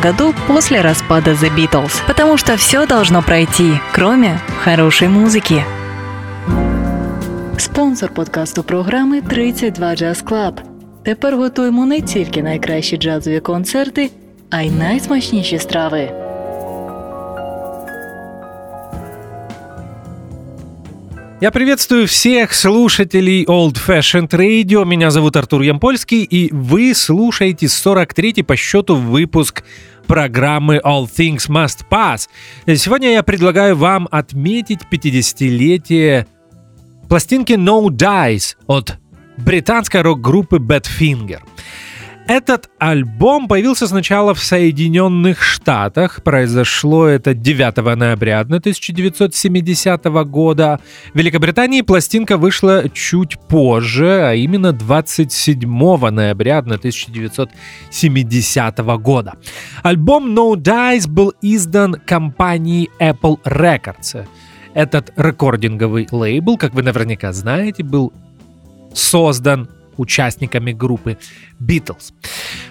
[0.00, 1.92] году после распада The Beatles.
[2.06, 5.64] Потому что все должно пройти, кроме хорошей музыки.
[7.58, 10.60] Спонсор подкасту програми 32 Jazz Club.
[11.04, 14.10] Тепер готуємо не тільки найкращі джазові концерти,
[14.50, 16.27] а й найсмачніші страви.
[21.41, 24.83] Я приветствую всех слушателей Old Fashioned Radio.
[24.83, 29.63] Меня зовут Артур Ямпольский, и вы слушаете 43-й по счету выпуск
[30.05, 32.27] программы All Things Must Pass.
[32.75, 36.27] Сегодня я предлагаю вам отметить 50-летие
[37.07, 38.97] пластинки No Dice от
[39.37, 41.39] британской рок-группы Badfinger.
[42.29, 46.21] Этот альбом появился сначала в Соединенных Штатах.
[46.23, 50.79] Произошло это 9 ноября 1970 года.
[51.11, 55.67] В Великобритании пластинка вышла чуть позже, а именно 27
[56.11, 59.33] ноября 1970 года.
[59.81, 64.27] Альбом No Dice был издан компанией Apple Records.
[64.75, 68.13] Этот рекординговый лейбл, как вы наверняка знаете, был
[68.93, 71.17] создан участниками группы
[71.59, 72.13] Beatles.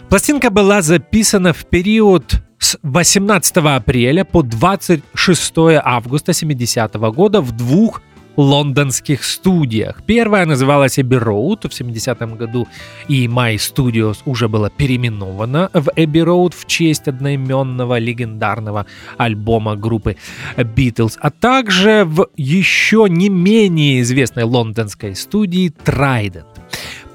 [0.09, 5.53] Пластинка была записана в период с 18 апреля по 26
[5.83, 8.03] августа 70 года в двух
[8.39, 10.03] лондонских студиях.
[10.07, 12.69] Первая называлась Abbey Road в 70-м году,
[13.09, 20.17] и My Studios уже была переименована в Abbey Road в честь одноименного легендарного альбома группы
[20.57, 26.47] Beatles, а также в еще не менее известной лондонской студии Trident.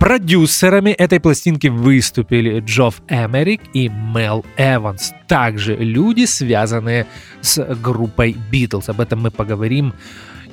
[0.04, 7.08] Продюсерами этой пластинки выступили Джофф Эмерик и Мел Эванс, также люди, связанные
[7.40, 8.90] с группой Beatles.
[8.90, 9.94] Об этом мы поговорим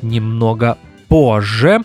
[0.03, 0.79] немного
[1.09, 1.81] позже.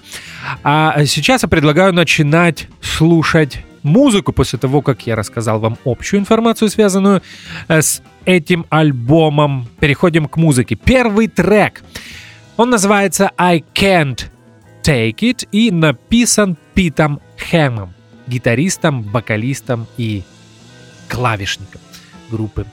[0.64, 6.70] А сейчас я предлагаю начинать слушать музыку после того, как я рассказал вам общую информацию,
[6.70, 7.24] связанную
[7.68, 9.68] э, с этим альбомом.
[9.80, 10.76] Переходим к музыке.
[10.76, 11.82] Первый трек.
[12.58, 14.28] Он называется I Can't
[14.86, 17.92] Take It и написан Питом Хэмом,
[18.28, 20.22] гитаристом, вокалистом и
[21.10, 21.82] клавишником
[22.30, 22.68] группы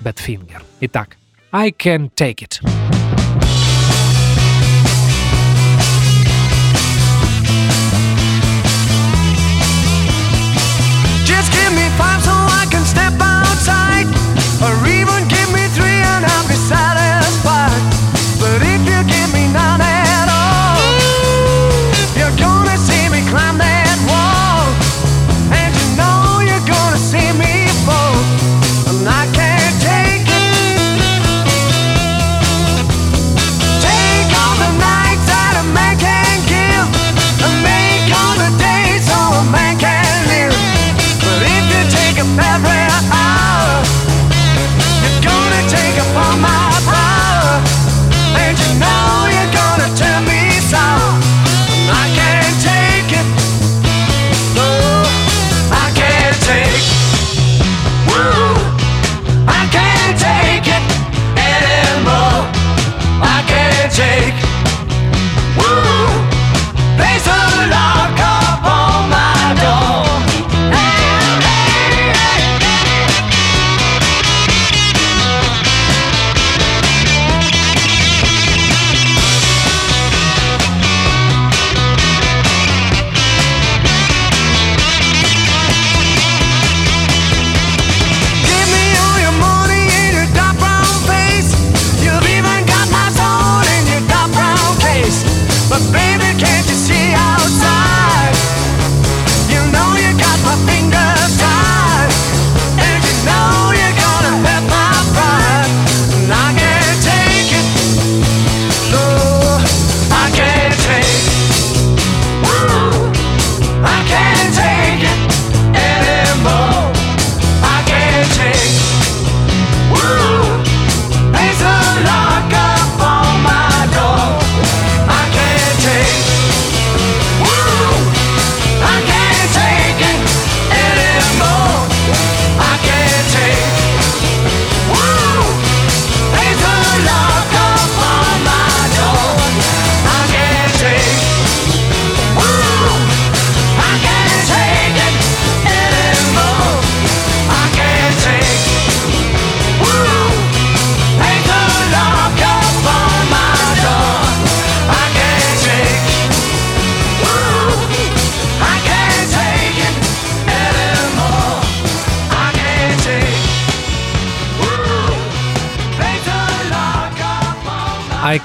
[0.00, 0.62] Badfinger.
[0.80, 1.16] Итак,
[1.52, 2.60] I Can't Take It.
[11.24, 12.27] Just give me five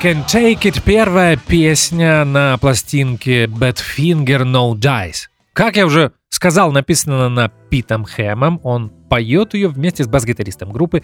[0.03, 5.29] Can Take It первая песня на пластинке Badfinger No Dice.
[5.53, 8.59] Как я уже сказал, написана на Питом Хэмом.
[8.63, 11.03] Он поет ее вместе с бас-гитаристом группы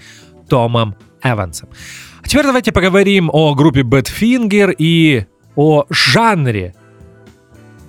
[0.50, 1.70] Томом Эвансом.
[2.22, 6.76] А теперь давайте поговорим о группе Badfinger и о жанре,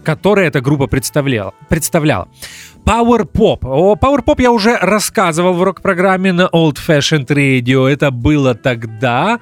[0.04, 1.52] который эта группа представляла.
[1.68, 2.28] представляла.
[2.84, 3.58] Power Pop.
[3.62, 7.86] О Power Pop я уже рассказывал в рок-программе на Old Fashioned Radio.
[7.86, 9.38] Это было тогда,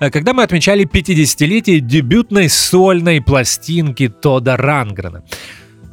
[0.00, 5.22] э, когда мы отмечали 50-летие дебютной сольной пластинки Тода Рангрена.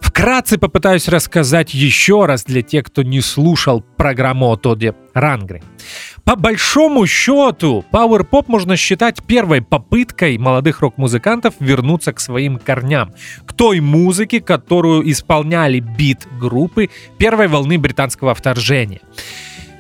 [0.02, 5.64] Вкратце попытаюсь рассказать еще раз для тех, кто не слушал программу о Тоде Рангрене.
[6.24, 13.14] По большому счету, Power Pop можно считать первой попыткой молодых рок-музыкантов вернуться к своим корням,
[13.46, 19.00] к той музыке, которую исполняли бит-группы первой волны британского вторжения.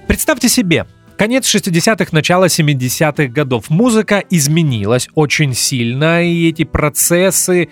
[0.07, 0.85] Представьте себе,
[1.17, 3.71] Конец 60-х, начало 70-х годов.
[3.71, 7.69] Музыка изменилась очень сильно, и эти процессы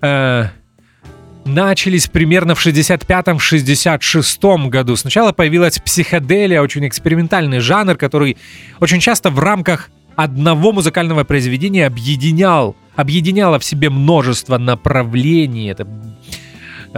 [0.00, 0.44] э,
[1.44, 4.96] начались примерно в 65-66 году.
[4.96, 8.36] Сначала появилась психоделия, очень экспериментальный жанр, который
[8.80, 15.70] очень часто в рамках одного музыкального произведения объединял, объединяло в себе множество направлений.
[15.70, 15.86] Это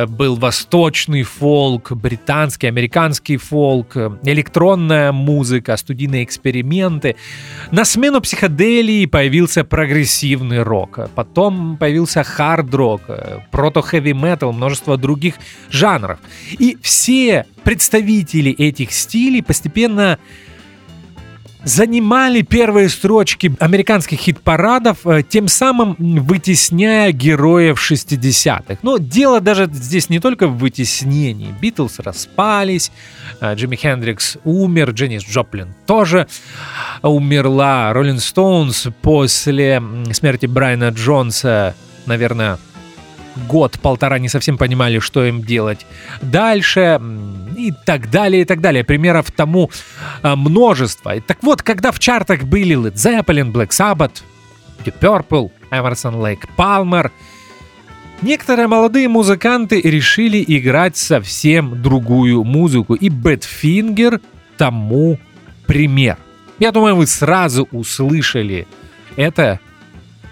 [0.08, 7.16] был восточный фолк, британский, американский фолк, электронная музыка, студийные эксперименты.
[7.70, 13.02] На смену психоделии появился прогрессивный рок, потом появился хард-рок,
[13.52, 15.34] прото-хэви-метал, множество других
[15.70, 16.18] жанров.
[16.58, 20.18] И все представители этих стилей постепенно
[21.64, 28.78] занимали первые строчки американских хит-парадов, э, тем самым вытесняя героев 60-х.
[28.82, 31.54] Но дело даже здесь не только в вытеснении.
[31.60, 32.92] Битлз распались,
[33.40, 36.26] э, Джимми Хендрикс умер, Дженнис Джоплин тоже
[37.02, 39.82] умерла, Роллинг Стоунс после
[40.12, 41.74] смерти Брайана Джонса,
[42.06, 42.58] наверное,
[43.48, 45.86] год-полтора не совсем понимали, что им делать
[46.22, 47.00] дальше
[47.56, 48.84] и так далее, и так далее.
[48.84, 49.70] Примеров тому
[50.22, 51.20] а, множество.
[51.20, 54.22] Так вот, когда в чартах были Led Zeppelin, Black Sabbath,
[54.84, 57.10] Deep Purple, Emerson Lake Palmer,
[58.22, 64.20] некоторые молодые музыканты решили играть совсем другую музыку, и Badfinger
[64.56, 65.18] тому
[65.66, 66.18] пример.
[66.58, 68.66] Я думаю, вы сразу услышали
[69.16, 69.60] это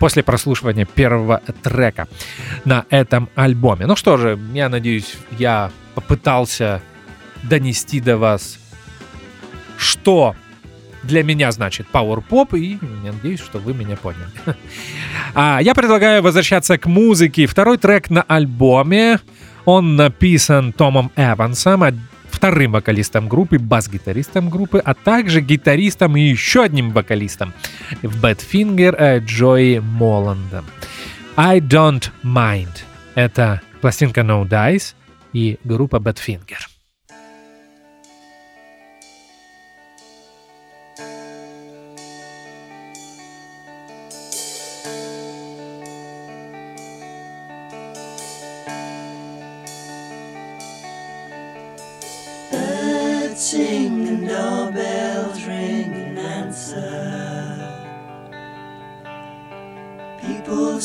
[0.02, 2.08] после прослушивания первого трека
[2.64, 3.86] на этом альбоме.
[3.86, 6.82] Ну что же, я надеюсь, я попытался
[7.44, 8.58] донести до вас,
[9.76, 10.34] что
[11.04, 14.26] для меня значит Power Pop, и я надеюсь, что вы меня поняли.
[15.34, 17.46] А, я предлагаю возвращаться к музыке.
[17.46, 19.20] Второй трек на альбоме,
[19.64, 21.84] он написан Томом Эвансом,
[22.32, 27.52] вторым вокалистом группы, бас-гитаристом группы, а также гитаристом и еще одним вокалистом
[28.02, 30.64] в Badfinger э, Джои Моландом.
[31.36, 32.84] I Don't Mind.
[33.14, 34.94] Это пластинка No Dice
[35.32, 36.71] и группа Badfinger.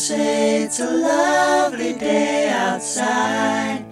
[0.08, 3.84] Say it's a lovely day outside.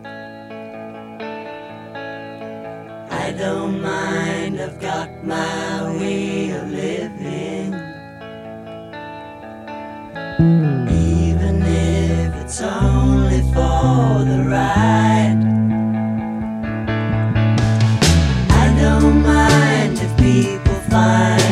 [3.11, 7.73] I don't mind, I've got my way of living.
[11.19, 15.41] Even if it's only for the ride.
[18.63, 21.44] I don't mind if people find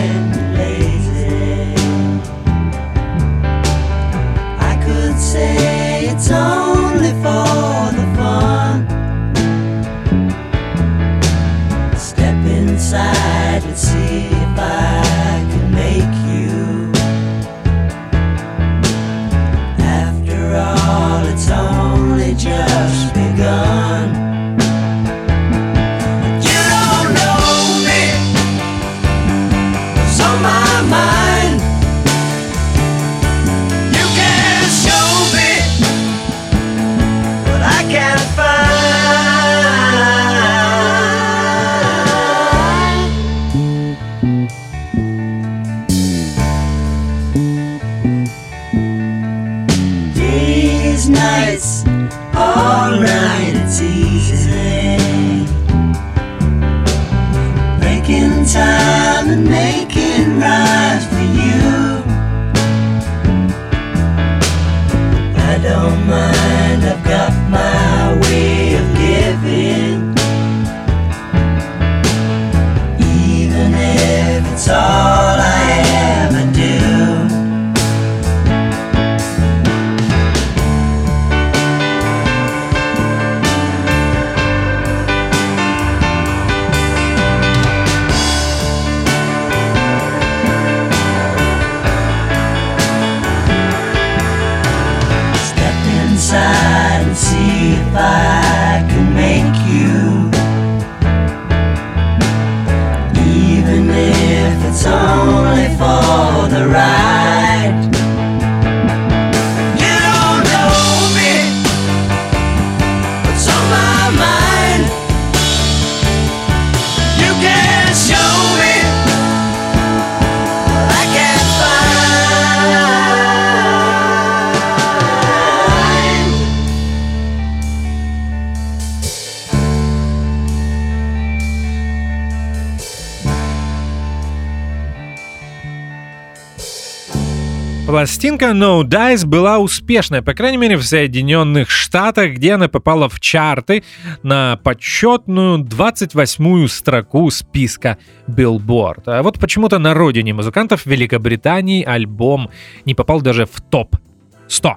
[137.94, 143.20] Пластинка No Dice была успешной, по крайней мере, в Соединенных Штатах, где она попала в
[143.20, 143.84] чарты
[144.24, 149.04] на почетную 28-ю строку списка Billboard.
[149.06, 152.50] А вот почему-то на родине музыкантов Великобритании альбом
[152.84, 154.74] не попал даже в топ-100.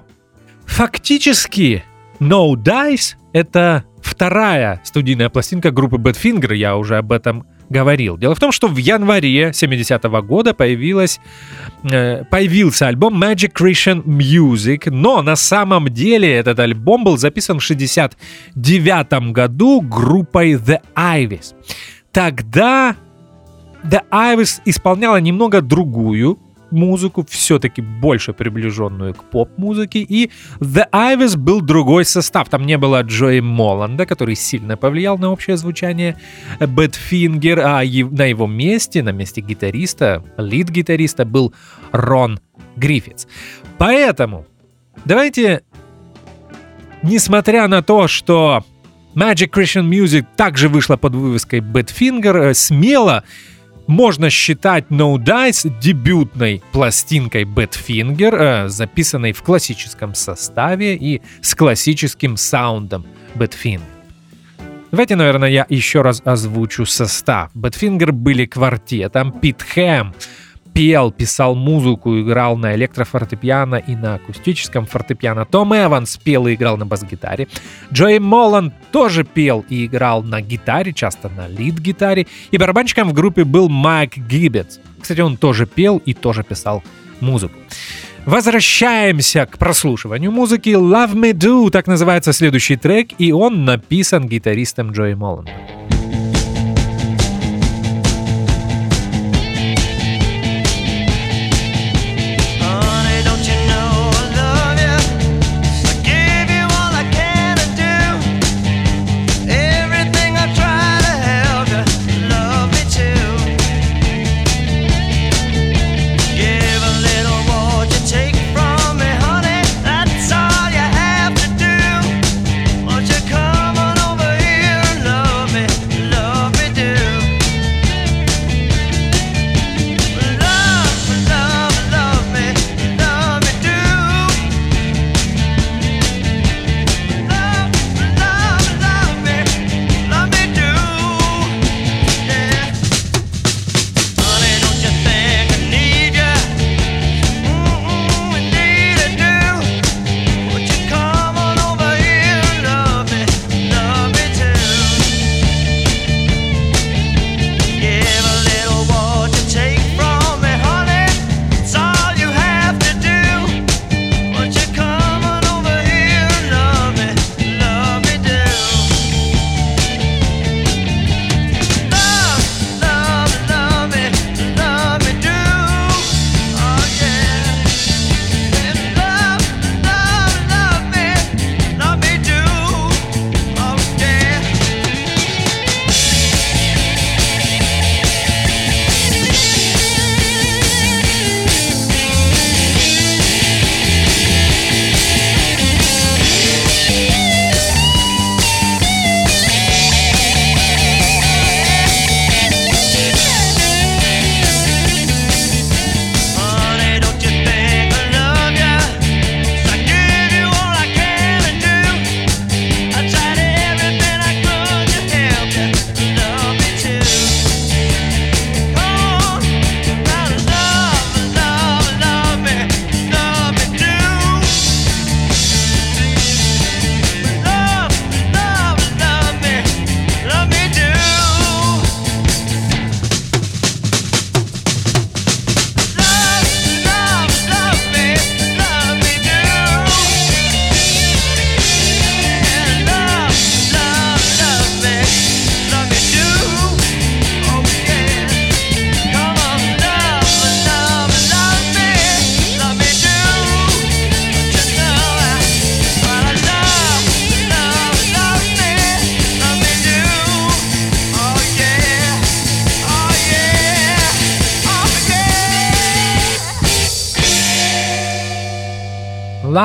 [0.67, 1.83] Фактически,
[2.19, 8.17] No Dice— это вторая студийная пластинка группы Badfinger, я уже об этом говорил.
[8.17, 11.19] Дело в том, что в январе 70-го года появилась,
[11.83, 17.63] э, появился альбом Magic Christian Music, но на самом деле этот альбом был записан в
[17.63, 21.53] 69 году группой The Iveys.
[22.11, 22.95] Тогда
[23.83, 26.39] The Iveys исполняла немного другую
[26.71, 32.49] музыку, все-таки больше приближенную к поп-музыке, и The Iveys был другой состав.
[32.49, 36.17] Там не было Джои Моланда, который сильно повлиял на общее звучание
[36.59, 41.53] Badfinger, а на его месте, на месте гитариста, лид-гитариста был
[41.91, 42.39] Рон
[42.75, 43.27] Гриффитс.
[43.77, 44.45] Поэтому
[45.05, 45.61] давайте,
[47.03, 48.63] несмотря на то, что
[49.15, 53.23] Magic Christian Music также вышла под вывеской Badfinger, смело
[53.87, 62.37] можно считать No Dice дебютной пластинкой Badfinger, э, записанной в классическом составе и с классическим
[62.37, 63.81] саундом Badfinger.
[64.91, 67.51] Давайте, наверное, я еще раз озвучу состав.
[67.53, 70.13] Badfinger были квартетом, Пит Хэм
[70.77, 75.43] пел, писал музыку, играл на электрофортепиано и на акустическом фортепиано.
[75.45, 77.47] Том Эванс пел и играл на бас-гитаре.
[77.91, 82.27] Джои Молланд тоже пел и играл на гитаре, часто на лид-гитаре.
[82.51, 84.77] И барабанщиком в группе был Майк Гиббетс.
[85.01, 86.83] Кстати, он тоже пел и тоже писал
[87.21, 87.55] музыку.
[88.27, 90.69] Возвращаемся к прослушиванию музыки.
[90.69, 95.55] Love Me Do, так называется следующий трек, и он написан гитаристом Джои Молландом.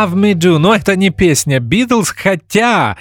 [0.02, 2.96] Love Me Do, но это не песня Beatles, хотя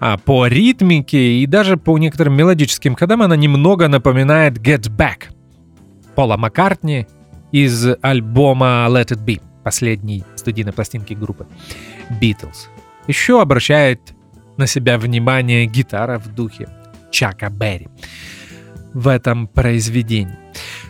[0.00, 5.30] а, по ритмике и даже по некоторым мелодическим ходам она немного напоминает Get Back
[6.14, 7.06] Пола Маккартни
[7.52, 9.42] из альбома Let It Be.
[9.62, 11.46] последней студийной пластинки группы
[12.18, 12.68] Beatles.
[13.06, 14.00] Еще обращает
[14.56, 16.66] на себя внимание гитара в духе
[17.10, 17.88] Чака Берри
[18.94, 20.38] в этом произведении.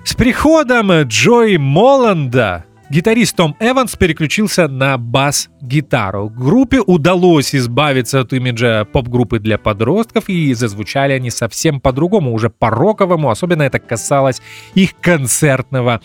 [0.04, 6.30] С приходом Джои Моланда Гитарист Том Эванс переключился на бас-гитару.
[6.30, 13.28] Группе удалось избавиться от имиджа поп-группы для подростков, и зазвучали они совсем по-другому, уже по-роковому,
[13.28, 14.40] особенно это касалось
[14.74, 16.00] их концертного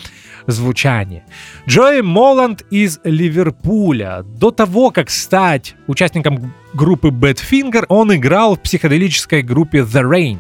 [0.47, 1.23] звучания.
[1.67, 4.23] Джои Моланд из Ливерпуля.
[4.23, 10.39] До того, как стать участником группы Badfinger, он играл в психоделической группе The Rain,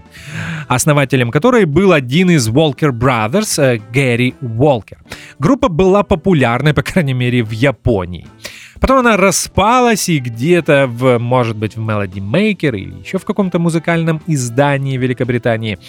[0.67, 4.99] основателем которой был один из Walker Brothers, э, Гэри Уолкер.
[5.39, 8.27] Группа была популярной, по крайней мере, в Японии.
[8.79, 13.57] Потом она распалась и где-то в, может быть, в Melody Maker или еще в каком-то
[13.57, 15.79] музыкальном издании Великобритании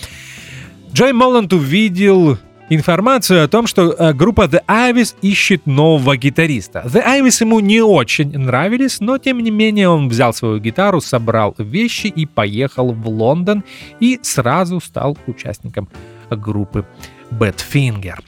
[0.94, 2.38] Джой Молланд увидел
[2.70, 6.82] информацию о том, что э, группа The Ivis ищет нового гитариста.
[6.86, 11.54] The Ivis ему не очень нравились, но тем не менее он взял свою гитару, собрал
[11.58, 13.64] вещи и поехал в Лондон
[14.00, 15.88] и сразу стал участником
[16.30, 16.84] группы
[17.30, 18.18] Badfinger.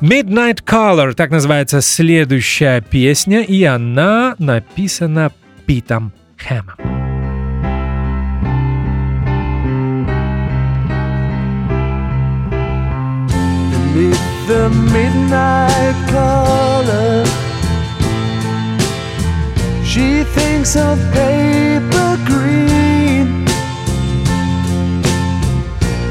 [0.00, 5.32] Midnight Color, так называется следующая песня, и она написана
[5.64, 6.85] Питом Хэмом.
[13.96, 17.24] Beneath the midnight color.
[19.84, 23.46] She thinks of paper green.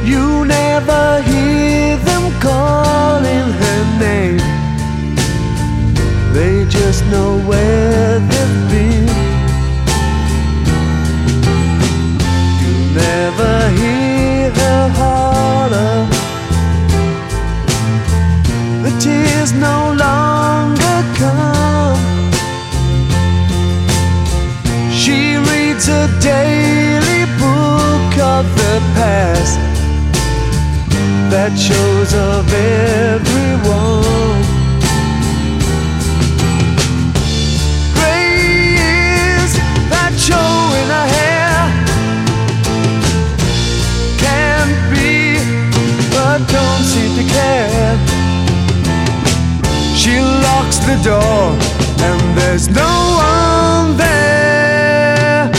[0.03, 4.41] You never hear them calling her name.
[6.33, 9.07] They just know where they've been.
[12.61, 15.94] You never hear her holler.
[19.05, 22.31] Tears no longer come.
[24.91, 29.59] She reads a daily book of the past
[31.31, 34.41] that shows of everyone.
[37.93, 38.73] Gray
[39.37, 39.51] is
[39.93, 41.55] that show in her hair.
[44.25, 45.37] Can't be,
[46.09, 48.04] but don't seem to care.
[50.05, 51.57] She locks the door
[52.05, 55.51] and there's no one there.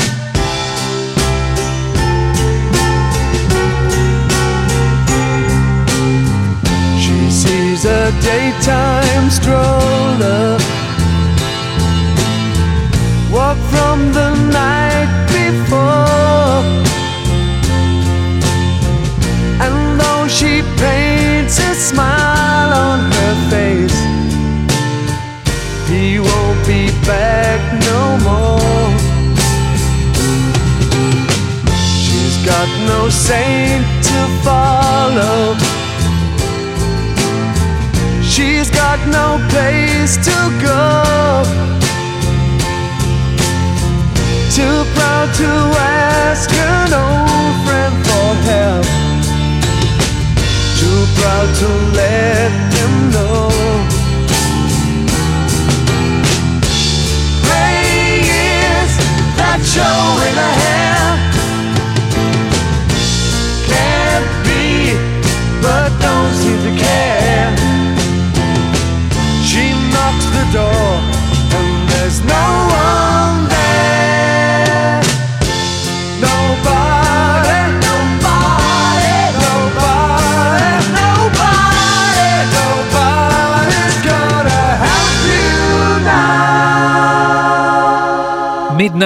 [6.97, 10.66] She sees a daytime stroller
[51.55, 52.36] to let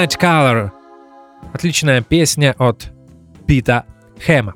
[0.01, 0.71] Midnight Color.
[1.53, 2.91] Отличная песня от
[3.47, 3.85] Пита
[4.25, 4.55] Хэма.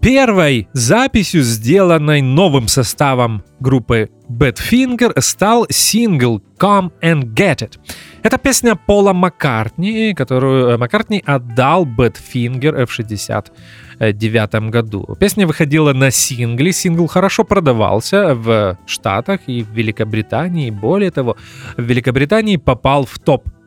[0.00, 7.78] Первой записью, сделанной новым составом группы Badfinger, стал сингл Come and Get It.
[8.22, 15.16] Это песня Пола Маккартни, которую э, Маккартни отдал Badfinger в 69 году.
[15.20, 20.70] Песня выходила на сингле, сингл хорошо продавался в Штатах и в Великобритании.
[20.70, 21.36] Более того,
[21.76, 23.18] в Великобритании попал в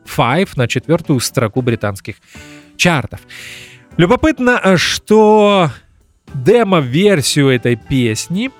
[0.04, 2.16] топ-5 на четвертую строку британских
[2.76, 3.20] чартов.
[3.96, 5.70] Любопытно, э, что
[6.34, 8.50] демо-версию этой песни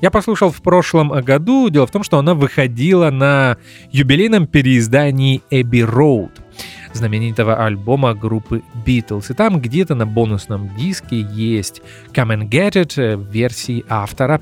[0.00, 1.68] я послушал в прошлом году.
[1.68, 3.58] Дело в том, что она выходила на
[3.90, 6.30] юбилейном переиздании Abbey Road
[6.92, 9.30] знаменитого альбома группы Beatles.
[9.30, 14.40] И там где-то на бонусном диске есть Come and Get It э, версии автора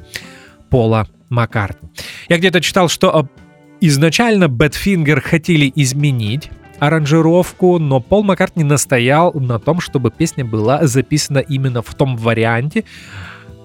[0.71, 1.89] Пола Маккартни.
[2.29, 3.48] Я где-то читал, что э,
[3.81, 11.39] Изначально Badfinger хотели изменить аранжировку, но Пол Маккартни настоял на том, чтобы песня была записана
[11.39, 12.85] именно в том варианте,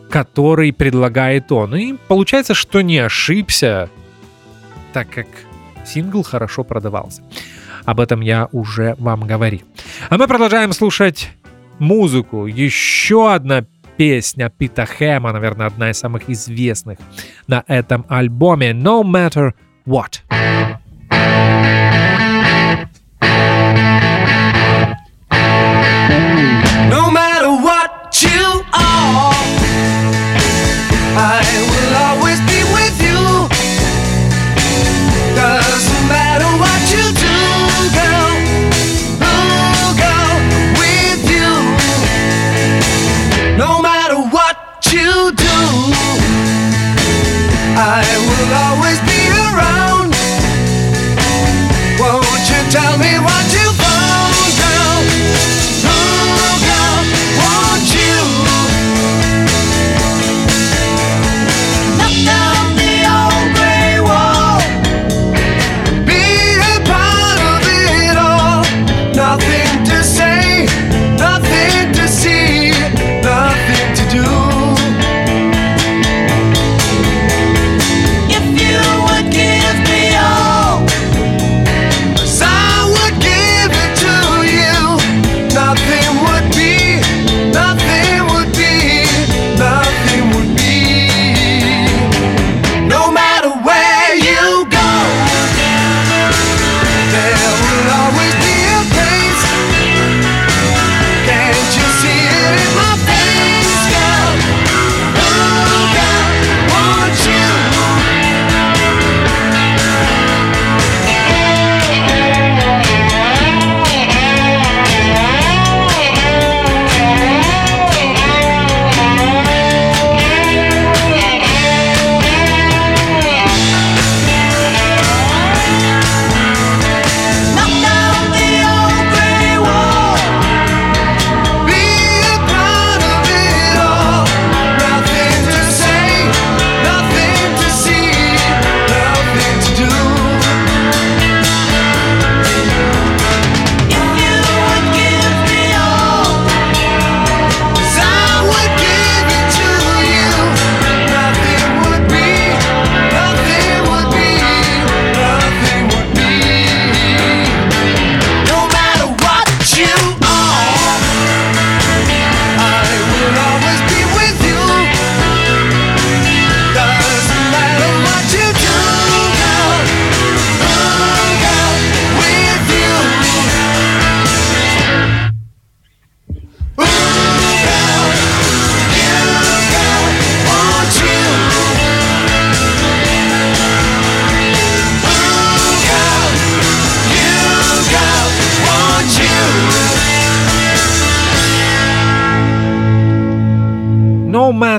[0.10, 1.76] который предлагает он.
[1.76, 3.90] И получается, что не ошибся,
[4.94, 5.28] так как
[5.86, 7.24] сингл хорошо продавался.
[7.86, 9.62] Об этом я уже вам говорил.
[10.10, 11.32] А мы продолжаем слушать
[11.80, 12.46] музыку.
[12.46, 13.66] Еще одна
[13.98, 17.00] песня Пита Хэма, наверное, одна из самых известных
[17.48, 19.54] на этом альбоме No Matter
[19.86, 20.22] What.
[26.90, 29.34] No matter what you are,
[31.20, 33.20] I will always be with you.
[35.36, 37.36] Doesn't matter what you do,
[38.00, 38.32] girl.
[39.20, 40.16] I'll go
[40.80, 41.52] with you.
[43.58, 45.60] No matter what you do,
[47.76, 48.83] I will always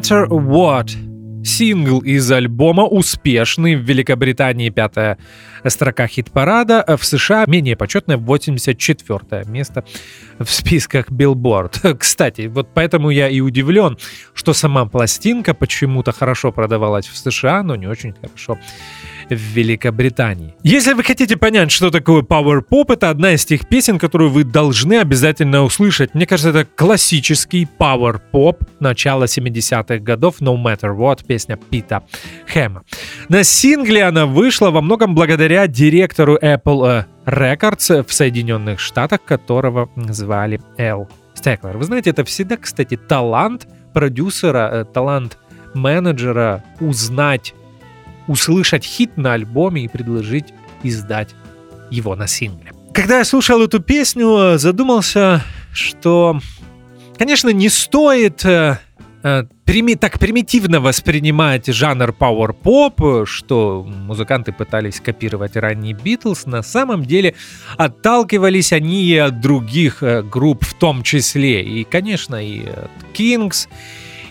[0.04, 0.90] Matter What.
[1.42, 5.16] Сингл из альбома успешный в Великобритании пятая
[5.70, 9.84] строка хит-парада, а в США менее почетное 84 место
[10.38, 11.96] в списках Billboard.
[11.98, 13.98] Кстати, вот поэтому я и удивлен,
[14.34, 18.58] что сама пластинка почему-то хорошо продавалась в США, но не очень хорошо
[19.30, 20.54] в Великобритании.
[20.62, 24.44] Если вы хотите понять, что такое Power Pop, это одна из тех песен, которую вы
[24.44, 26.14] должны обязательно услышать.
[26.14, 32.02] Мне кажется, это классический Power Pop начала 70-х годов No Matter What, песня Пита
[32.46, 32.82] Хэма.
[33.28, 39.88] На сингле она вышла во многом благодаря директору Apple э, Records в Соединенных Штатах, которого
[39.96, 41.76] звали Эл Стеклер.
[41.76, 45.38] Вы знаете, это всегда, кстати, талант продюсера, э, талант
[45.74, 47.54] менеджера узнать
[48.26, 51.34] услышать хит на альбоме и предложить издать
[51.90, 52.72] его на сингле.
[52.92, 56.40] Когда я слушал эту песню, задумался, что,
[57.18, 58.93] конечно, не стоит э, э,
[59.24, 66.46] прими- так примитивно воспринимать жанр Pop, что музыканты пытались копировать ранние Битлз.
[66.46, 67.34] На самом деле
[67.78, 71.62] отталкивались они и от других э, групп в том числе.
[71.62, 73.68] И, конечно, и от Kings,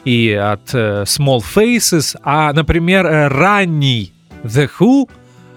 [0.05, 5.09] и от э, Small Faces, а, например, э, ранний The Who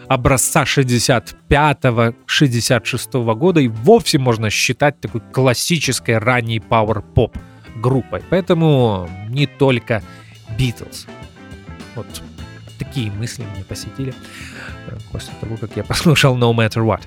[0.09, 7.37] образца 65-66 года и вовсе можно считать такой классической ранней пауэр-поп
[7.77, 8.23] группой.
[8.31, 10.03] Поэтому не только
[10.59, 11.07] Beatles.
[11.95, 12.07] Вот
[12.79, 14.15] такие мысли меня посетили
[14.87, 17.03] э, после того, как я послушал No Matter What.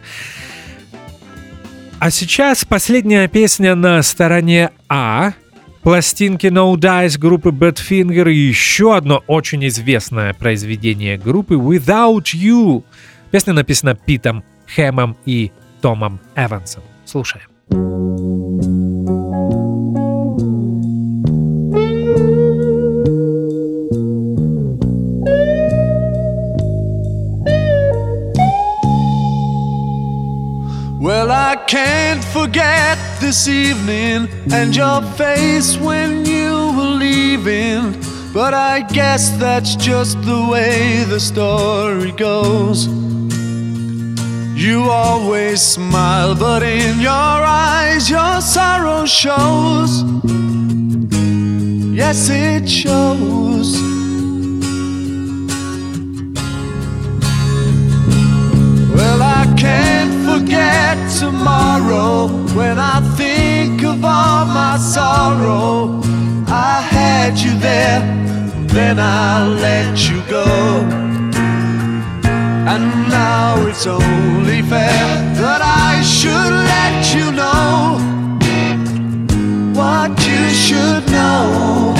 [2.00, 5.34] А сейчас последняя песня на стороне А
[5.82, 12.84] пластинки No Dice группы Badfinger и еще одно очень известное произведение группы Without You.
[13.32, 14.44] Песня написана Питом
[14.76, 15.52] Хэмом и
[15.82, 16.84] Томом Эвансом.
[17.06, 17.50] Слушаем.
[31.32, 37.94] I can't forget this evening and your face when you were leaving.
[38.34, 42.88] But I guess that's just the way the story goes.
[44.56, 50.04] You always smile, but in your eyes your sorrow shows.
[51.94, 53.99] Yes, it shows.
[61.20, 66.02] Tomorrow when I think of all my sorrow.
[66.48, 68.00] I had you there,
[68.68, 70.46] then I let you go.
[72.72, 75.08] And now it's only fair
[75.42, 78.00] that I should let you know
[79.78, 81.99] what you should know.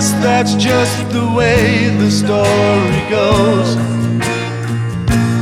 [0.00, 3.76] Guess that's just the way the story goes.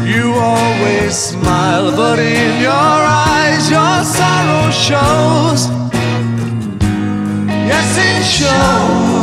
[0.04, 5.60] You always smile, but in your eyes your sorrow shows.
[7.70, 9.17] Yes, it shows.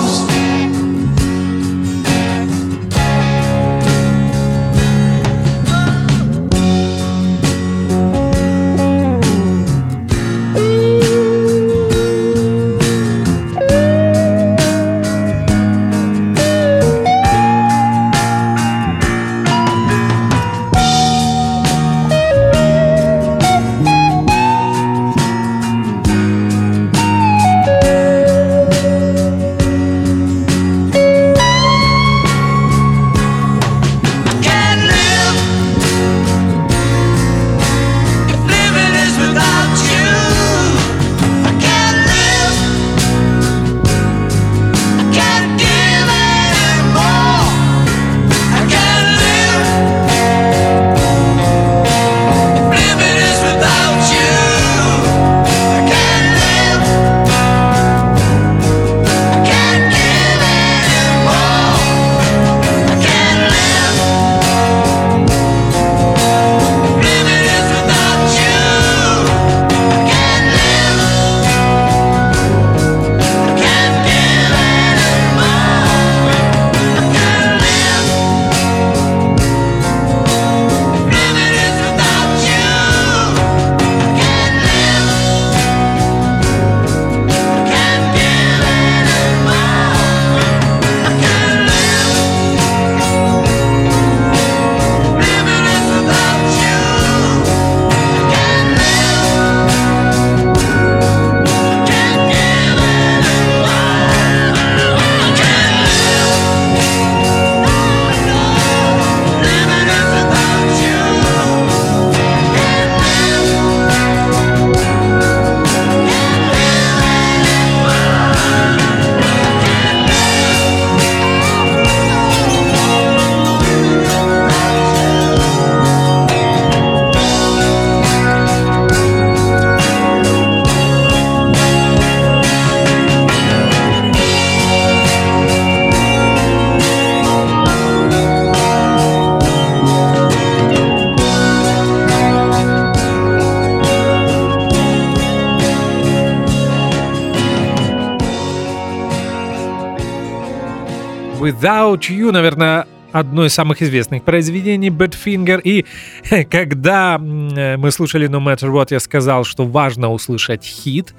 [151.45, 155.61] Without You, наверное, одно из самых известных произведений Badfinger.
[155.61, 155.85] И
[156.49, 161.13] когда м, мы слушали No Matter What, я сказал, что важно услышать хит.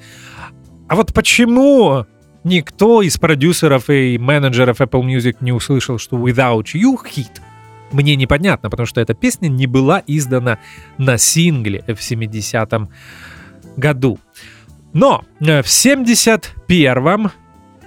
[0.89, 2.07] А вот почему
[2.43, 7.41] никто из продюсеров и менеджеров Apple Music не услышал, что Without You хит?
[7.93, 10.59] Мне непонятно, потому что эта песня не была издана
[10.99, 12.89] на сингле в 70-м
[13.77, 14.19] году.
[14.93, 17.31] Но э, в 71-м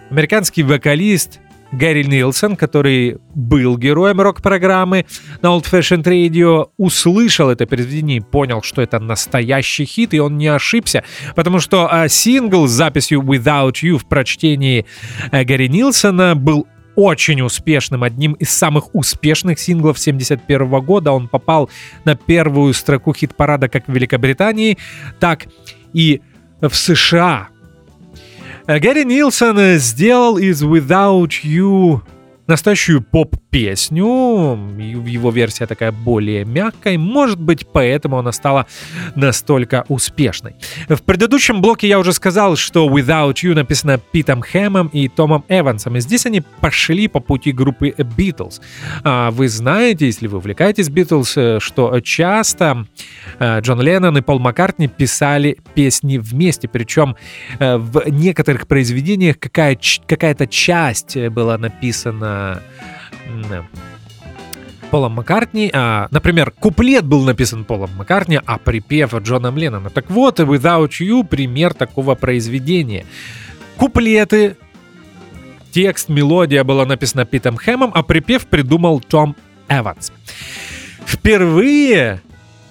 [0.09, 5.05] американский вокалист Гэри Нилсон, который был героем рок-программы
[5.41, 10.37] на Old Fashioned Radio, услышал это произведение и понял, что это настоящий хит, и он
[10.37, 11.03] не ошибся,
[11.35, 14.85] потому что а, сингл с записью Without You в прочтении
[15.31, 21.13] э, Гэри Нилсона был очень успешным, одним из самых успешных синглов 71 года.
[21.13, 21.69] Он попал
[22.03, 24.77] на первую строку хит-парада как в Великобритании,
[25.19, 25.45] так
[25.93, 26.21] и
[26.59, 27.47] в США.
[28.69, 32.01] Э, Гэри Нилсон э, сделал из Without You
[32.49, 34.03] настоящую поп-песню.
[35.07, 36.97] Его версия такая более мягкая.
[36.97, 38.65] Может быть, поэтому она стала
[39.15, 40.55] настолько успешной.
[40.89, 45.95] В предыдущем блоке я уже сказал, что Without You написано Питом Хэмом и Томом Эвансом.
[45.95, 48.59] И здесь они пошли по пути группы Beatles.
[49.03, 52.85] А Вы знаете, если вы увлекаетесь Beatles, э, что часто
[53.37, 56.67] э, Джон Леннон и Пол Маккартни писали песни вместе.
[56.67, 57.15] Причем
[57.59, 62.38] э, в некоторых произведениях какая, какая-то часть была написана
[64.91, 65.69] Полом Маккартни.
[65.73, 69.91] А, например, куплет был написан Полом Маккартни, а припев Джоном Ленноном.
[69.91, 73.05] Так вот, Without You пример такого произведения.
[73.77, 74.57] Куплеты,
[75.71, 79.35] текст, мелодия была написана Питом Хэмом, а припев придумал Том
[79.69, 80.11] Эванс.
[81.05, 82.21] Впервые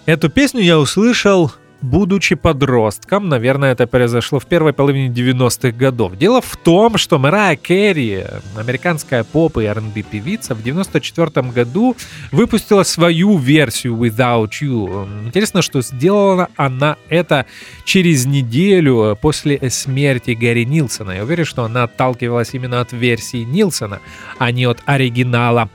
[0.06, 6.16] эту песню я услышал будучи подростком, наверное, это произошло в первой половине 90-х годов.
[6.16, 8.24] Дело в том, что Мэрайя Керри,
[8.56, 11.96] американская поп и R&B певица, в 94 году
[12.32, 15.26] выпустила свою версию Without You.
[15.26, 17.46] Интересно, что сделала она это
[17.84, 21.12] через неделю после смерти Гарри Нилсона.
[21.12, 24.00] Я уверен, что она отталкивалась именно от версии Нилсона,
[24.38, 25.70] а не от оригинала.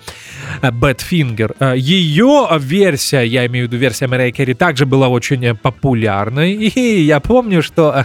[0.61, 5.53] Э, Ее версия, я имею в виду версия Мэрайи Керри, также была очень э,
[5.93, 6.53] популярной.
[6.53, 8.03] И я помню, что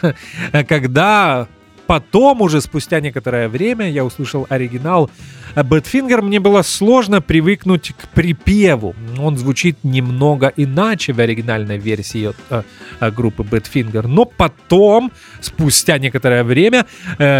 [0.53, 1.46] э, когда
[1.87, 5.11] потом, уже спустя некоторое время, я услышал оригинал
[5.62, 8.94] Badfinger, мне было сложно привыкнуть к припеву.
[9.18, 12.62] Он звучит немного иначе в оригинальной версии э,
[13.00, 14.06] э, группы Badfinger.
[14.06, 16.86] Но потом, спустя некоторое время,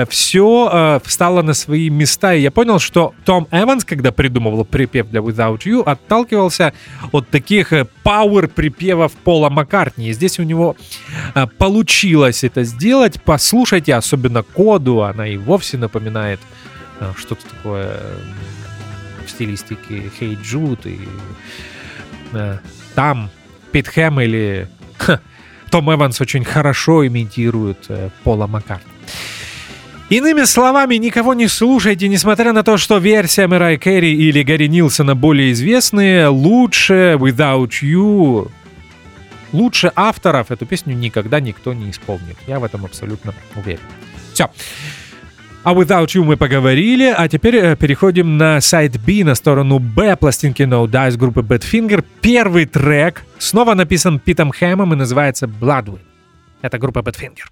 [0.09, 2.35] все встало на свои места.
[2.35, 6.73] И я понял, что Том Эванс, когда придумывал припев для Without You, отталкивался
[7.13, 10.09] от таких пауэр припевов Пола Маккартни.
[10.09, 10.77] И здесь у него
[11.35, 13.23] э, получилось это сделать.
[13.23, 16.68] Послушайте, особенно коду, она и вовсе напоминает э,
[17.17, 18.19] что-то такое э,
[19.27, 21.09] в стилистике Hey Jude и
[22.33, 22.59] э,
[22.95, 23.31] там
[23.73, 25.21] Пит Хэм или ха,
[25.71, 28.93] Том Эванс очень хорошо имитирует э, Пола Маккартни.
[30.09, 35.15] Иными словами, никого не слушайте, несмотря на то, что версия Мэрай Керри или Гарри Нилсона
[35.15, 38.51] более известные, лучше Without You,
[39.53, 42.39] лучше авторов эту песню никогда никто не исполнит.
[42.47, 43.83] Я в этом абсолютно уверен.
[44.33, 44.51] Все.
[45.69, 50.17] А Without You мы поговорили, а теперь э, переходим на сайт B, на сторону Б
[50.17, 52.03] пластинки No Dice группы Badfinger.
[52.23, 56.01] Первый трек снова написан Питом Хэмом и называется Bloodwind.
[56.63, 57.49] Это группа Badfinger.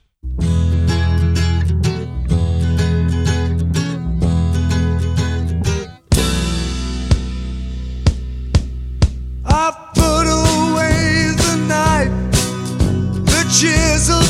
[13.58, 14.26] Chisel.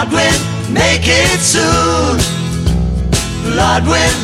[0.00, 2.16] Bloodwind, make it soon.
[3.44, 4.16] Bloodwind,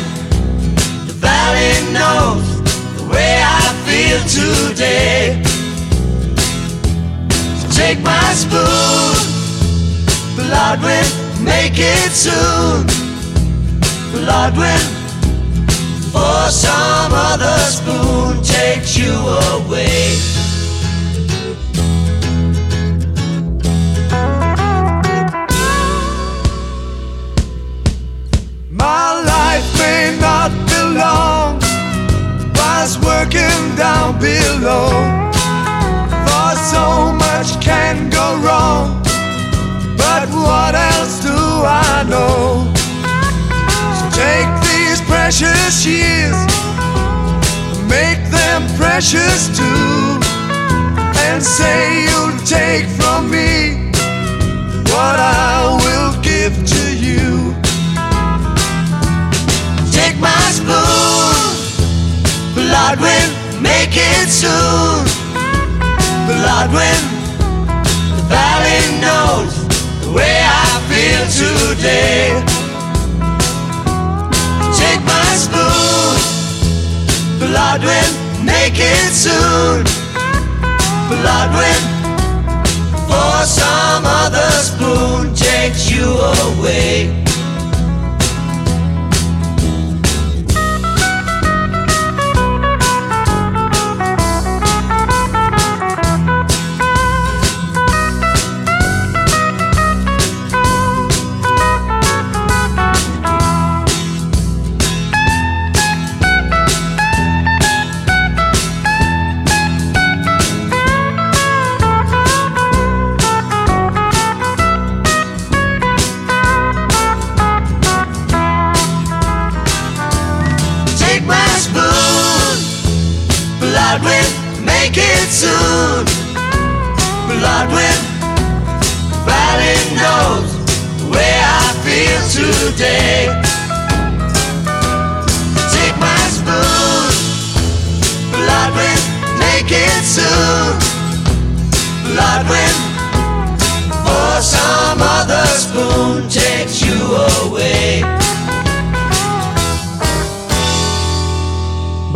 [1.05, 2.63] the valley knows
[2.97, 5.39] the way I feel today.
[7.59, 9.21] So take my spoon,
[10.35, 12.87] Bloodwind, make it soon.
[14.11, 14.81] Bloodwind,
[16.11, 20.36] for some other spoon takes you away.
[30.97, 31.59] long
[32.59, 34.89] was working down below.
[36.25, 39.01] For so much can go wrong,
[39.95, 42.73] but what else do I know?
[43.97, 46.37] So take these precious years,
[47.87, 50.19] make them precious too,
[51.25, 53.91] and say you'll take from me
[54.91, 57.53] what I will give to you.
[59.91, 61.35] Take my spoon,
[62.55, 65.05] Bloodwind, make it soon.
[66.27, 67.03] Bloodwind,
[68.17, 69.53] the valley knows
[70.01, 72.43] the way I feel today.
[74.75, 76.17] Take my spoon,
[77.39, 78.13] Bloodwind,
[78.43, 79.85] make it soon.
[81.07, 81.83] Bloodwind,
[83.07, 86.07] for some other spoon takes you
[86.49, 87.26] away.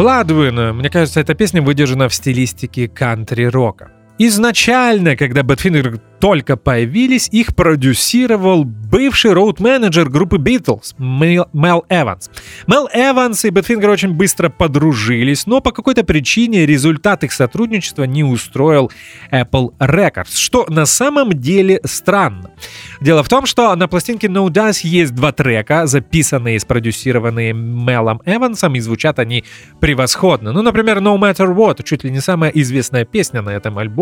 [0.01, 3.91] Бладвин, мне кажется, эта песня выдержана в стилистике кантри-рока.
[4.17, 12.29] Изначально, когда Badfinger только появились, их продюсировал бывший роуд-менеджер группы Beatles Мел, Эванс.
[12.67, 18.23] Мел Эванс и Badfinger очень быстро подружились, но по какой-то причине результат их сотрудничества не
[18.23, 18.91] устроил
[19.31, 22.51] Apple Records, что на самом деле странно.
[22.99, 28.21] Дело в том, что на пластинке No Dice есть два трека, записанные и спродюсированные Мелом
[28.25, 29.43] Эвансом, и звучат они
[29.79, 30.51] превосходно.
[30.51, 34.00] Ну, например, No Matter What, чуть ли не самая известная песня на этом альбоме.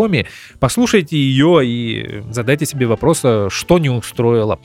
[0.60, 4.60] Послушайте ее и задайте себе вопрос, а что не устроило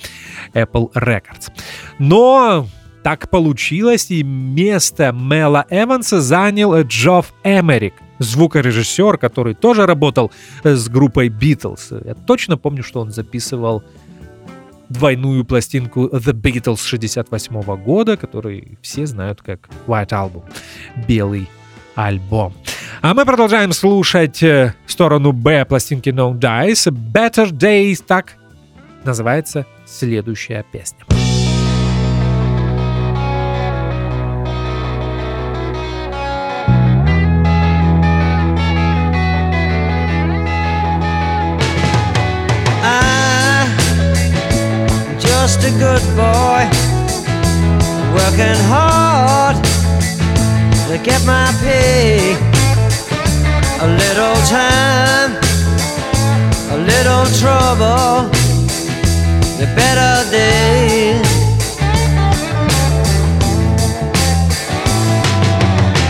[0.53, 1.51] Apple Records.
[1.99, 2.67] Но
[3.03, 10.33] так получилось, и место Мела Эванса занял Джофф Эмерик, звукорежиссер, который тоже работал
[10.63, 12.07] с группой Beatles.
[12.07, 13.83] Я точно помню, что он записывал
[14.89, 20.43] двойную пластинку The Beatles 68 года, который все знают как White Album,
[21.07, 21.49] белый
[21.95, 22.55] альбом.
[23.03, 26.91] А мы продолжаем слушать э, сторону Б пластинки No Dice.
[26.91, 28.35] Better Days, так
[29.05, 31.05] называется следующая песня.
[45.19, 46.65] Just a good boy,
[48.15, 49.57] working hard
[50.89, 52.24] to get my pay.
[53.85, 55.33] A little time,
[56.71, 58.31] a little trouble,
[59.59, 61.21] the better days.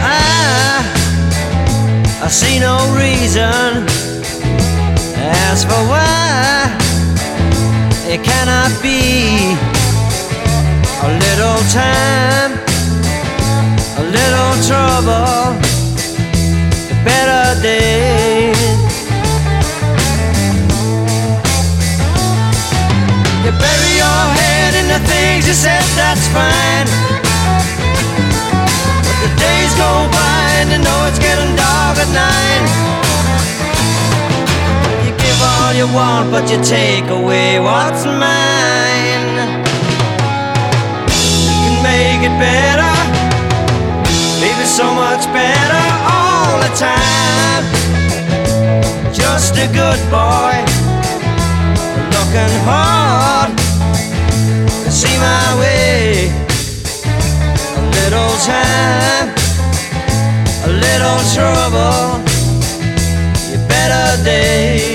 [0.01, 0.85] I,
[2.22, 3.89] I see no reason
[5.16, 6.70] as for why
[8.07, 9.57] it cannot be
[11.03, 12.53] a little time,
[13.99, 15.59] a little trouble,
[16.89, 18.60] the better days.
[23.40, 26.88] You bury your head in the things you said, that's fine.
[29.00, 32.64] But the days go by and you know it's getting dark at night.
[35.04, 39.40] You give all you want, but you take away what's mine.
[41.48, 42.92] You can make it better,
[44.44, 46.13] maybe so much better
[46.64, 47.64] the time.
[49.12, 50.54] Just a good boy,
[52.14, 53.50] looking hard
[54.84, 56.32] to see my way.
[57.78, 59.28] A little time,
[60.64, 62.22] a little trouble,
[63.50, 64.93] you better days.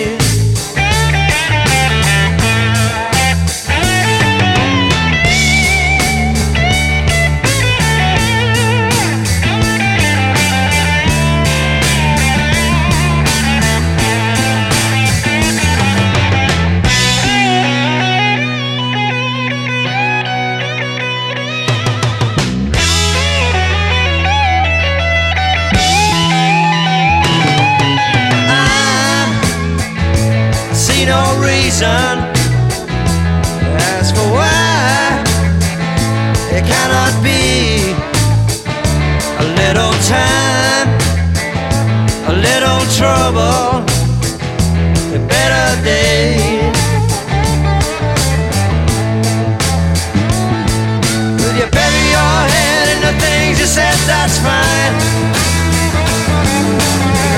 [31.79, 32.19] Reason
[33.95, 35.23] ask for why
[36.51, 37.95] it cannot be
[39.39, 40.89] a little time,
[42.27, 43.87] a little trouble,
[45.15, 46.35] a better day.
[51.39, 53.95] Will you bury your head in the things you said?
[54.05, 54.95] That's fine.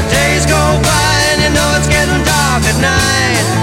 [0.10, 3.61] Days go by and you know it's getting dark at night.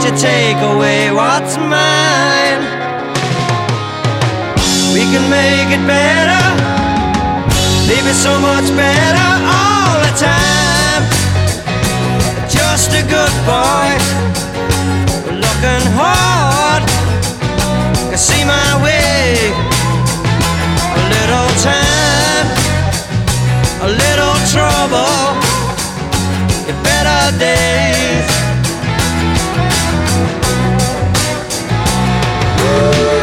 [0.00, 2.62] But you take away what's mine.
[4.94, 6.44] We can make it better,
[8.06, 11.04] it so much better all the time.
[12.48, 13.90] Just a good boy,
[15.44, 16.82] looking hard,
[18.08, 19.52] can see my way.
[20.96, 22.46] A little time,
[23.82, 25.36] a little trouble,
[26.68, 27.69] a better days.
[32.80, 33.19] you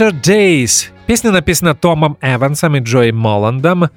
[0.00, 0.88] Better Days.
[1.06, 3.90] Песня написана Томом Эвансом и Джои Молландом.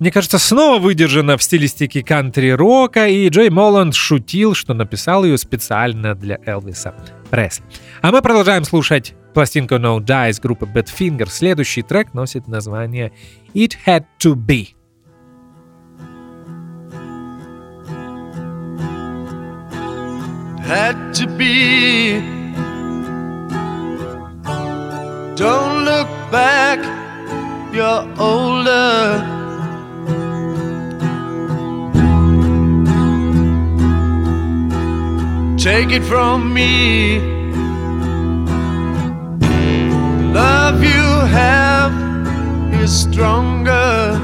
[0.00, 6.16] Мне кажется, снова выдержана в стилистике кантри-рока, и Джой Молланд шутил, что написал ее специально
[6.16, 6.92] для Элвиса
[7.30, 7.64] Пресли.
[8.00, 11.28] А мы продолжаем слушать пластинку No Dice группы Badfinger.
[11.30, 13.12] Следующий трек носит название
[13.54, 14.70] It Had To Be.
[20.66, 22.41] had to be.
[25.42, 26.78] Don't look back,
[27.74, 29.18] you're older.
[35.58, 37.18] Take it from me.
[39.40, 41.92] The Love you have
[42.80, 44.14] is stronger.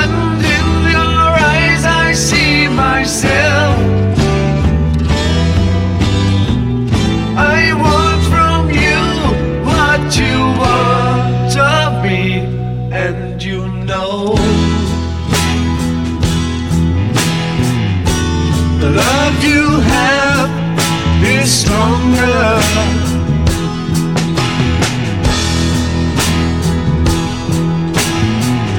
[0.00, 0.66] And in
[0.96, 3.73] your eyes I see myself.
[21.46, 22.58] Stronger.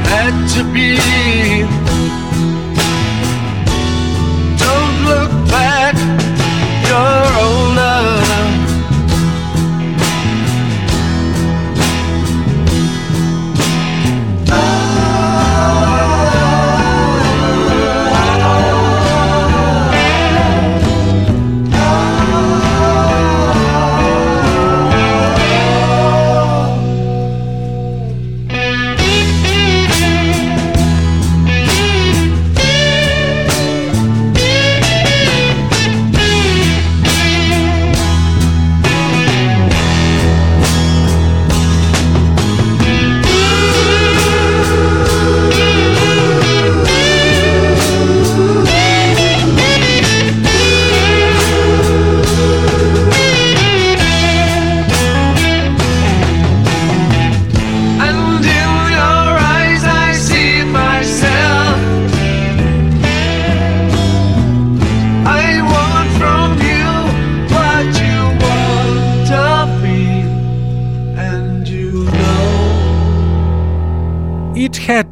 [0.10, 1.45] had to be.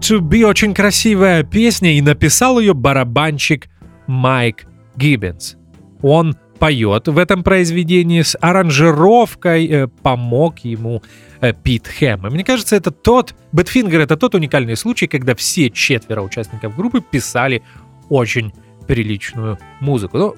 [0.03, 3.69] To Be очень красивая песня, и написал ее барабанщик
[4.05, 4.65] Майк
[4.97, 5.55] Гиббинс.
[6.01, 11.01] Он поет в этом произведении с аранжировкой, э, помог ему
[11.39, 12.27] э, Пит Хэм.
[12.27, 16.99] И мне кажется, это тот, Badfinger это тот уникальный случай, когда все четверо участников группы
[16.99, 17.63] писали
[18.09, 18.51] очень
[18.85, 20.17] приличную музыку.
[20.17, 20.35] Ну,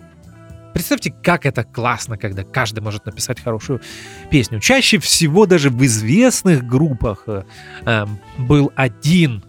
[0.74, 3.82] Представьте, как это классно, когда каждый может написать хорошую
[4.30, 4.60] песню.
[4.60, 7.46] Чаще всего даже в известных группах э,
[7.86, 9.42] эм, был один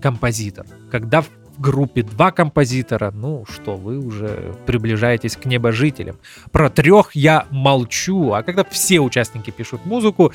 [0.00, 0.66] композитор.
[0.90, 1.28] Когда в
[1.58, 6.16] группе два композитора, ну что, вы уже приближаетесь к небожителям.
[6.52, 10.32] Про трех я молчу, а когда все участники пишут музыку,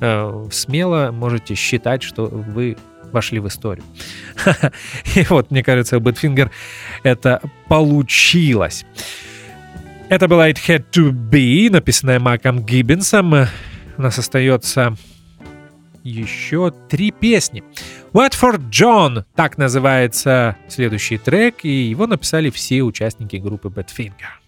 [0.00, 2.76] э, смело можете считать, что вы
[3.12, 3.84] вошли в историю.
[5.14, 6.50] И вот, мне кажется, у Badfinger
[7.02, 8.86] это получилось.
[10.08, 13.46] Это была It Had To Be, написанная Маком Гиббинсом.
[13.96, 14.96] У нас остается
[16.04, 17.62] еще три песни.
[18.12, 24.41] Watford John, так называется следующий трек, и его написали все участники группы Badfinger.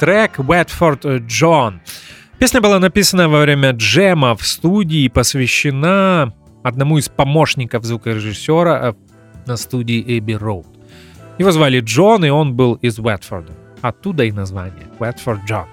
[0.00, 1.80] Трек Wetford John.
[2.38, 6.32] Песня была написана во время джема в студии и посвящена
[6.64, 8.94] одному из помощников звукорежиссера э,
[9.46, 10.66] на студии Эбби Роуд.
[11.38, 13.52] Его звали Джон, и он был из Уэтфорда.
[13.82, 15.66] Оттуда и название Wetford John.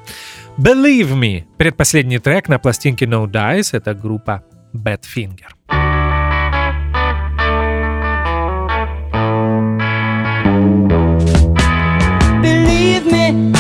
[0.58, 5.54] Believe Me, предпоследний трек на пластинке No Dice, это группа Badfinger.
[12.42, 13.57] Believe me,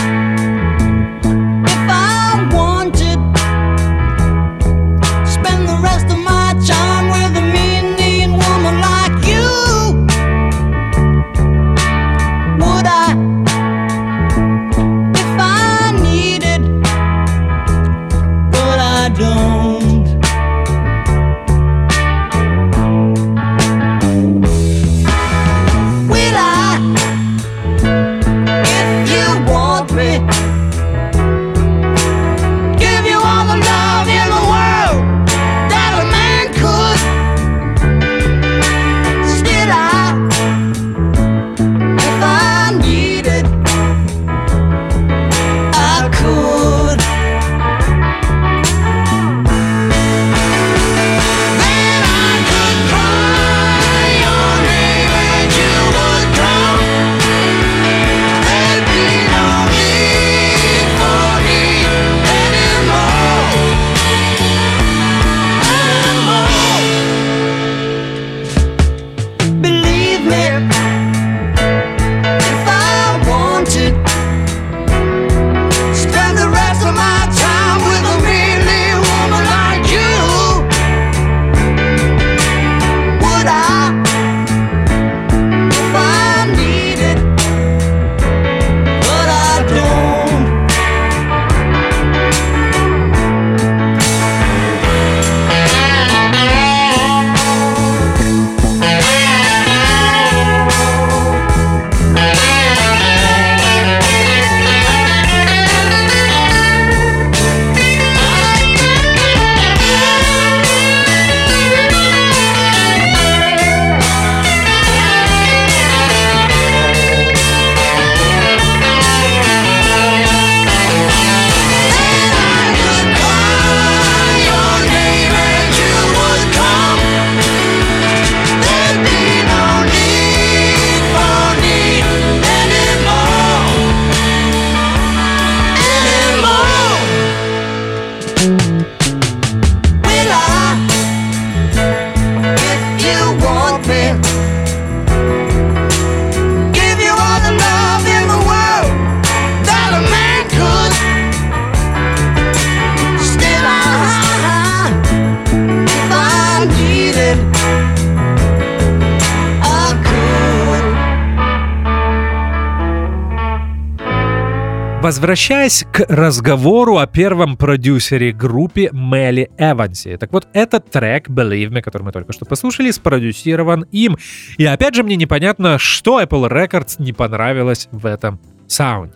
[165.17, 170.15] Возвращаясь к разговору о первом продюсере группе Мелли Эвансе.
[170.15, 174.15] Так вот, этот трек Believe Me, который мы только что послушали, спродюсирован им.
[174.59, 179.15] И опять же, мне непонятно, что Apple Records не понравилось в этом саунде.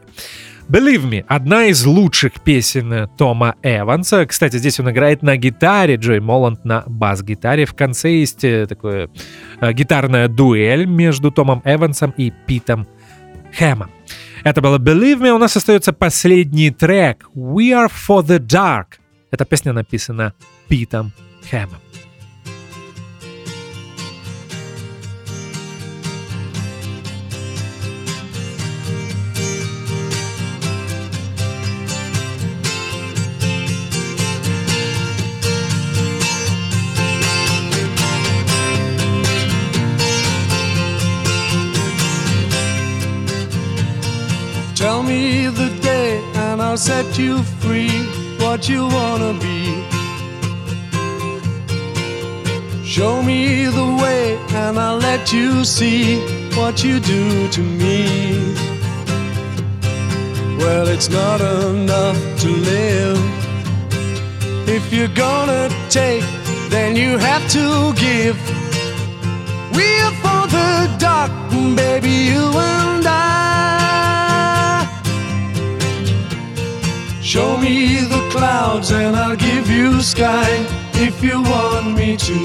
[0.68, 4.26] Believe Me— одна из лучших песен Тома Эванса.
[4.26, 7.68] Кстати, здесь он играет на гитаре, Джой Моланд на бас-гитаре.
[7.68, 9.12] В конце есть э, такое
[9.60, 12.88] э, гитарная дуэль между Томом Эвансом и Питом
[13.56, 13.92] Хэмом.
[14.44, 15.32] Это было Believe Me.
[15.32, 19.00] У нас остается последний трек We Are For The Dark.
[19.30, 20.34] Эта песня написана
[20.68, 21.12] Питом
[21.50, 21.91] Хэмом.
[44.82, 47.92] Tell me the day and I'll set you free.
[48.40, 49.62] What you wanna be.
[52.84, 56.18] Show me the way and I'll let you see
[56.58, 58.56] what you do to me.
[60.58, 63.22] Well, it's not enough to live.
[64.68, 66.26] If you're gonna take,
[66.72, 68.36] then you have to give.
[69.78, 71.32] We are for the dark,
[71.76, 73.51] baby, you and I.
[77.32, 80.50] Show me the clouds and I'll give you sky
[80.96, 82.40] if you want me to.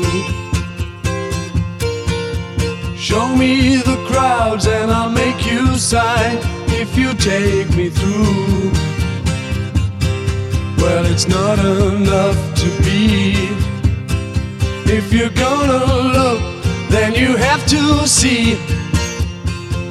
[2.96, 8.70] Show me the crowds and I'll make you sigh if you take me through.
[10.78, 13.34] Well, it's not enough to be.
[14.86, 15.84] If you're gonna
[16.16, 16.40] look,
[16.90, 18.54] then you have to see.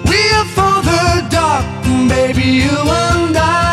[0.10, 1.66] We are for the dark,
[2.08, 3.65] baby, you and I.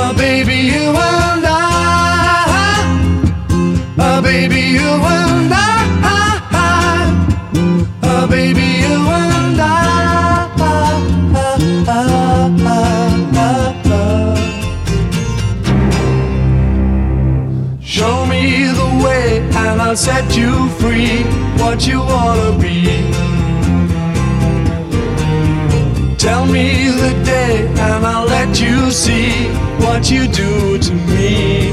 [0.00, 1.52] Uh, baby, you and I.
[3.98, 5.58] Uh, baby, you and I.
[8.02, 9.74] Uh, baby, you and I.
[17.82, 21.24] Show me the way and I'll set you free.
[21.60, 23.37] What you wanna be.
[26.28, 29.48] Tell me the day and I'll let you see
[29.84, 31.72] what you do to me.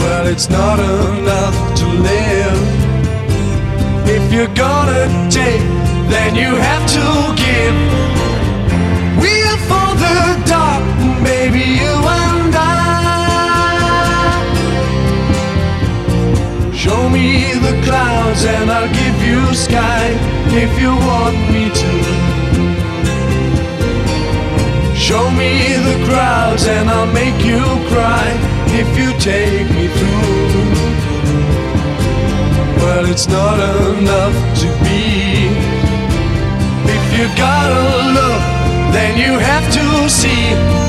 [0.00, 2.60] Well, it's not enough to live.
[4.16, 5.64] If you're gonna take,
[6.12, 7.06] then you have to
[7.44, 7.78] give.
[9.22, 10.84] We are for the dark,
[11.24, 12.60] baby, you and I.
[16.74, 20.04] Show me the clouds and I'll give you sky
[20.64, 22.15] if you want me to.
[25.06, 28.26] Show me the crowds and I'll make you cry
[28.74, 30.56] if you take me through.
[32.82, 33.56] Well, it's not
[34.00, 35.46] enough to be.
[36.90, 37.84] If you gotta
[38.18, 38.42] look,
[38.92, 40.85] then you have to see.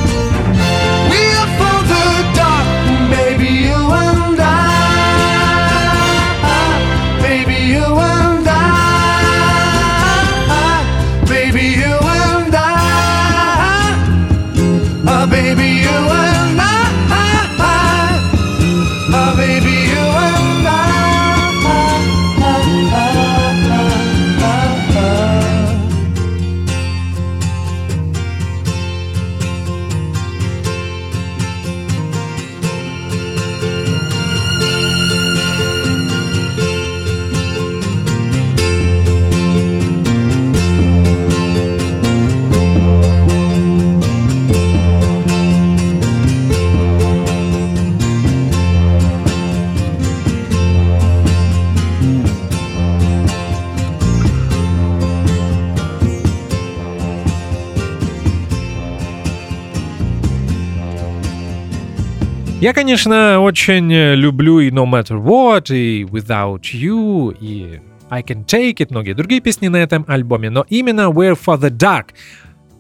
[62.68, 68.46] Я, конечно, очень э, люблю и No Matter What, и Without You, и I Can
[68.46, 72.08] Take It, многие другие песни на этом альбоме, но именно We're For The Dark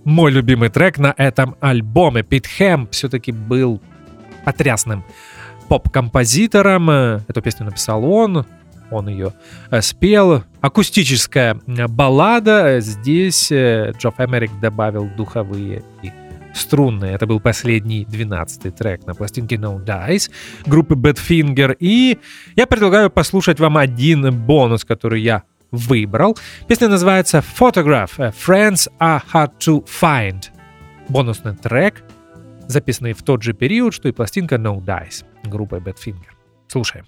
[0.03, 2.23] мой любимый трек на этом альбоме.
[2.23, 3.81] Пит Хэм все-таки был
[4.43, 5.05] потрясным
[5.69, 6.89] поп-композитором.
[6.89, 8.45] Эту песню написал он,
[8.91, 9.31] он ее
[9.71, 10.43] э, спел.
[10.59, 12.81] Акустическая э, баллада.
[12.81, 16.11] Здесь э, Джо Эмерик добавил духовые и
[16.58, 17.14] струнные.
[17.14, 20.30] Это был последний, 12 трек на пластинке No Dice
[20.66, 21.76] группы Badfinger.
[21.80, 22.18] И
[22.55, 26.38] я предлагаю послушать вам один бонус, который я выбрал.
[26.68, 28.12] Песня называется Photograph.
[28.18, 30.43] э, Friends are hard to find.
[31.10, 32.03] Бонусный трек,
[32.68, 36.32] записанный в тот же период, что и пластинка No Dice группой Badfinger.
[36.68, 37.05] Слушаем.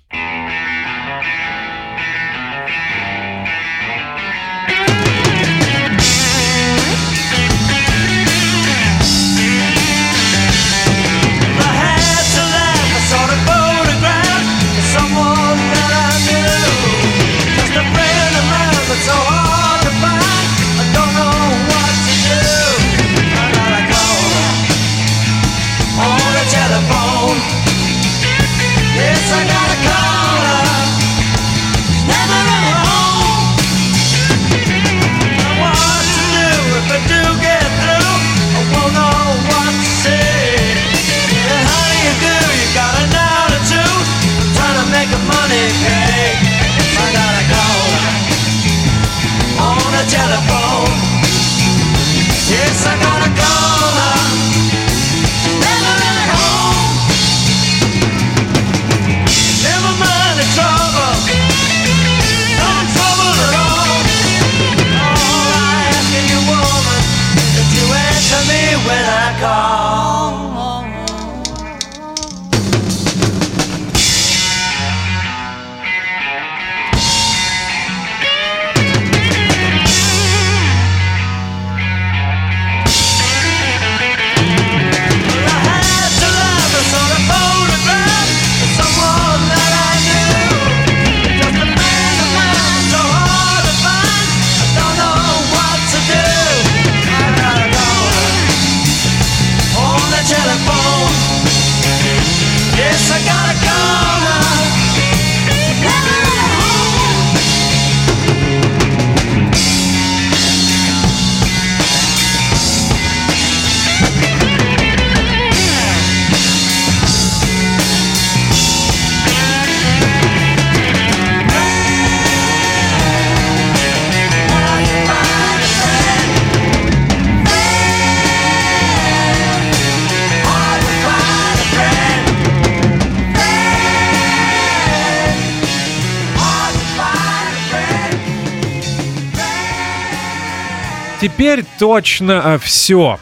[141.49, 143.17] Теперь точно все.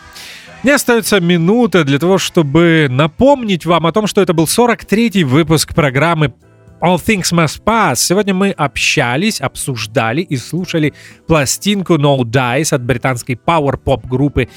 [0.62, 5.74] Мне остается минута для того, чтобы напомнить вам о том, что это был 43-й выпуск
[5.74, 6.34] программы
[6.82, 7.96] All Things Must Pass.
[7.96, 10.94] Сегодня мы общались, обсуждали и слушали
[11.26, 14.50] пластинку No Dice от британской пауэр-поп группы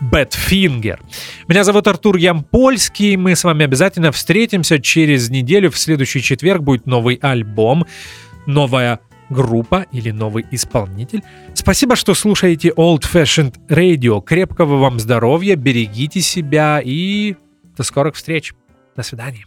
[0.00, 0.98] Badfinger.
[1.48, 3.16] Меня зовут Артур Ямпольский.
[3.16, 5.70] Мы с вами обязательно встретимся через неделю.
[5.70, 7.84] В следующий четверг будет новый альбом,
[8.46, 9.00] новая
[9.30, 11.22] группа или новый исполнитель.
[11.54, 14.22] Спасибо, что слушаете Old Fashioned Radio.
[14.22, 17.36] Крепкого вам здоровья, берегите себя и
[17.76, 18.54] до скорых встреч.
[18.96, 19.46] До свидания.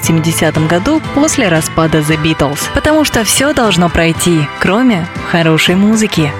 [0.01, 2.59] 1970 году после распада The Beatles.
[2.73, 6.31] Потому что все должно пройти, кроме хорошей музыки.